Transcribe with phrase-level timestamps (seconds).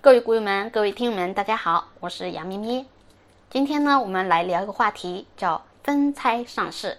[0.00, 2.86] 各位股友们，各位听友们，大家好，我是杨咪咪。
[3.50, 6.96] 今天呢，我们来聊一个话题，叫分拆上市。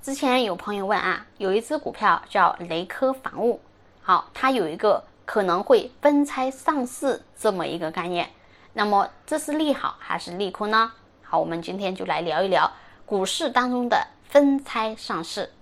[0.00, 3.60] 之前有朋友问啊，有一只股票叫雷科防务，
[4.00, 8.30] 好，它有一个可能会分拆上市这么一个概念，
[8.72, 10.90] 那么这是利好还是利空呢？
[11.22, 12.72] 好，我们今天就来聊一聊
[13.04, 15.52] 股市当中的分拆上市。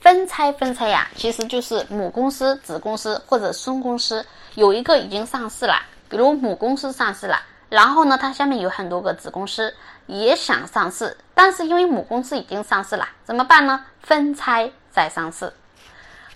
[0.00, 4.24] 分拆分拆呀，其实就是母公司、子公司或者孙公司
[4.54, 5.74] 有一个已经上市了，
[6.08, 9.74] 比如母公司上市了，然后呢，它下面有很多个子公司
[10.06, 13.84] 也想上市，但是因为母公司已经上市了，怎么办呢？
[14.00, 15.52] 分拆再上市。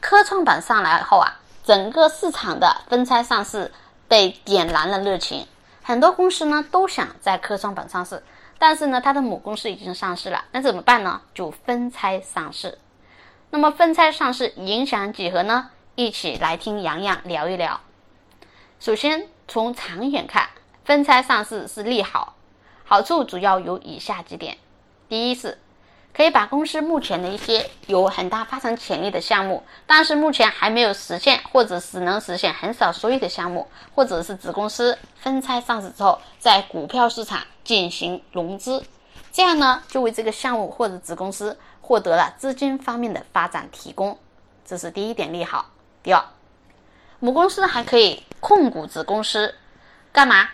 [0.01, 3.71] 科创板上来后啊，整个市场的分拆上市
[4.09, 5.47] 被点燃了热情，
[5.85, 8.21] 很多公司呢都想在科创板上市，
[8.59, 11.21] 但是呢，它的母公司已经上市了，那怎么办呢？
[11.33, 12.77] 就分拆上市。
[13.55, 15.69] 那么分拆上市影响几何呢？
[15.95, 17.79] 一起来听洋洋聊一聊。
[18.80, 20.49] 首先从长远看，
[20.87, 22.35] 分拆上市是利好，
[22.82, 24.57] 好处主要有以下几点：
[25.07, 25.59] 第一是
[26.15, 38.82] 可以把公司目前的一些有很大发展潜力的项目，但是目前还没有实现或者只能实现很少收益的项目，或者是子公司分拆上市之后，在股票市场进行融资，
[39.30, 41.55] 这样呢就为这个项目或者子公司。
[41.83, 44.19] 获得了资金方面的发展提供，
[44.65, 45.66] 这是第一点利好。
[46.02, 46.24] 第二，
[47.19, 49.55] 母公司还可以控股子公司，
[50.11, 50.49] 干嘛？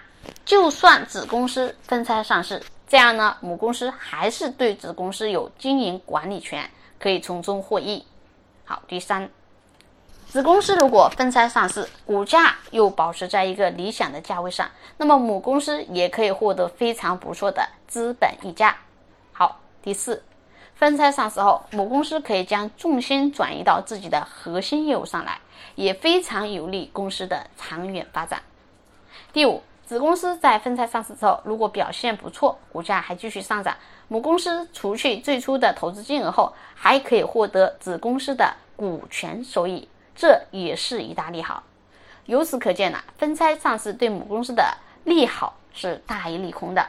[0.45, 8.05] 就算子公司分拆上市，这样呢，母公司还是对子公司有经营管理权，可以从中获益。
[8.65, 9.31] 好，第三，
[10.27, 18.77] 子公司如果分拆上市，股价又保持在一个理想的价位上，那么母公司也可以获得非常不错的资本溢价。
[19.33, 20.23] 好，第四。
[20.79, 25.41] 分拆上市后，母公司可以将重心转移到自己的核心业务上来，
[25.75, 28.41] 也非常有利公司的长远发展。
[29.33, 33.77] 第五，子公司在分拆上市之后，如果表现不错，股价还继续上涨，
[34.07, 41.65] 母公司除去最初的投资金额后，还可以获得子公司的股权收益，这也是一大利好。
[42.27, 46.87] 由此可见呢，分拆上市对母公司的利好是大于利空的。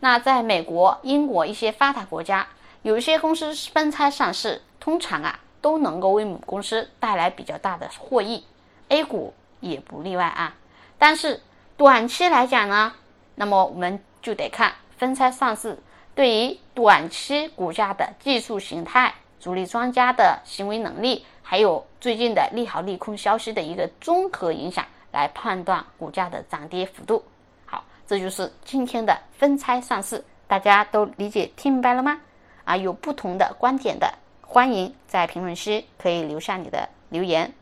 [0.00, 2.44] 那在美国、英国一些发达国家。
[2.82, 8.42] 有一些公司分拆上市，通常啊都能够为母公司带来比较大的获益
[8.88, 10.54] ，A 股也不例外啊。
[10.98, 11.42] 但是
[11.76, 12.94] 短期来讲呢，
[13.34, 15.78] 那么我们就得看分拆上市
[16.14, 27.22] 对于短期股价的技术形态、主力庄家的行为能力，还有最近的利好利空消息的一个综合影响来判断股价的涨跌幅度。
[27.66, 32.18] 好，这就是今天的分拆上市，大家都理解听明白了吗？
[32.64, 34.12] 啊，有不同的观点的，
[34.42, 37.52] 欢迎在评论区可以留下你的留言。